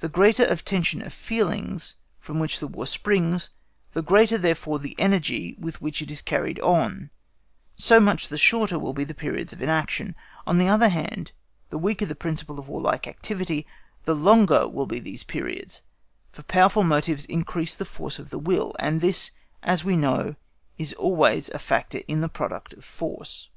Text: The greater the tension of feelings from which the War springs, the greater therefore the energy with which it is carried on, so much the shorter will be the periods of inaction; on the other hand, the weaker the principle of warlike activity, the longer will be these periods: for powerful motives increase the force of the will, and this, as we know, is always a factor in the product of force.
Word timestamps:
The 0.00 0.08
greater 0.08 0.46
the 0.46 0.56
tension 0.56 1.02
of 1.02 1.12
feelings 1.12 1.96
from 2.18 2.38
which 2.38 2.60
the 2.60 2.66
War 2.66 2.86
springs, 2.86 3.50
the 3.92 4.00
greater 4.00 4.38
therefore 4.38 4.78
the 4.78 4.96
energy 4.98 5.54
with 5.58 5.82
which 5.82 6.00
it 6.00 6.10
is 6.10 6.22
carried 6.22 6.58
on, 6.60 7.10
so 7.76 8.00
much 8.00 8.28
the 8.28 8.38
shorter 8.38 8.78
will 8.78 8.94
be 8.94 9.04
the 9.04 9.12
periods 9.12 9.52
of 9.52 9.60
inaction; 9.60 10.14
on 10.46 10.56
the 10.56 10.68
other 10.68 10.88
hand, 10.88 11.32
the 11.68 11.76
weaker 11.76 12.06
the 12.06 12.14
principle 12.14 12.58
of 12.58 12.70
warlike 12.70 13.06
activity, 13.06 13.66
the 14.06 14.14
longer 14.14 14.66
will 14.66 14.86
be 14.86 14.98
these 14.98 15.24
periods: 15.24 15.82
for 16.32 16.42
powerful 16.44 16.82
motives 16.82 17.26
increase 17.26 17.74
the 17.74 17.84
force 17.84 18.18
of 18.18 18.30
the 18.30 18.38
will, 18.38 18.74
and 18.78 19.02
this, 19.02 19.30
as 19.62 19.84
we 19.84 19.94
know, 19.94 20.36
is 20.78 20.94
always 20.94 21.50
a 21.50 21.58
factor 21.58 21.98
in 22.08 22.22
the 22.22 22.30
product 22.30 22.72
of 22.72 22.82
force. 22.82 23.50